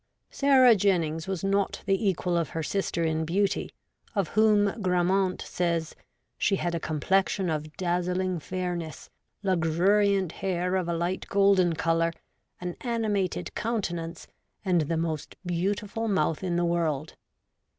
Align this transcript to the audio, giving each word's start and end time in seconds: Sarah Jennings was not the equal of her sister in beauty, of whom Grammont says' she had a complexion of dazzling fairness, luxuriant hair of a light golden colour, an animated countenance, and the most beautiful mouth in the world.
Sarah 0.31 0.75
Jennings 0.75 1.27
was 1.27 1.43
not 1.43 1.83
the 1.85 2.09
equal 2.09 2.35
of 2.35 2.49
her 2.57 2.63
sister 2.63 3.03
in 3.03 3.23
beauty, 3.23 3.69
of 4.15 4.29
whom 4.29 4.81
Grammont 4.81 5.43
says' 5.43 5.95
she 6.39 6.55
had 6.55 6.73
a 6.73 6.79
complexion 6.79 7.51
of 7.51 7.77
dazzling 7.77 8.39
fairness, 8.39 9.11
luxuriant 9.43 10.31
hair 10.31 10.75
of 10.75 10.87
a 10.89 10.95
light 10.97 11.27
golden 11.29 11.73
colour, 11.75 12.13
an 12.59 12.77
animated 12.81 13.53
countenance, 13.53 14.25
and 14.65 14.81
the 14.81 14.97
most 14.97 15.35
beautiful 15.45 16.07
mouth 16.07 16.43
in 16.43 16.55
the 16.55 16.65
world. 16.65 17.13